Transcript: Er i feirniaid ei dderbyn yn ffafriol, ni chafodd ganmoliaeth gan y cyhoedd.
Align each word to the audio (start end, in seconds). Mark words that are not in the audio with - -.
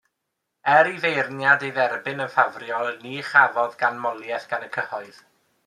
Er 0.75 0.87
i 0.91 0.93
feirniaid 1.03 1.65
ei 1.65 1.69
dderbyn 1.75 2.25
yn 2.25 2.33
ffafriol, 2.37 2.91
ni 3.05 3.13
chafodd 3.29 3.79
ganmoliaeth 3.85 4.51
gan 4.55 4.67
y 4.71 4.75
cyhoedd. 4.79 5.25